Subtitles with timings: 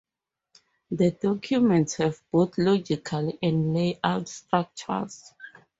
[0.89, 5.31] The documents have both logical and layout structures.